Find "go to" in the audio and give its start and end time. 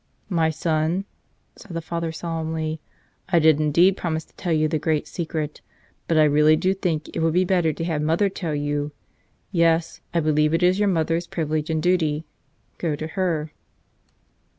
12.79-13.05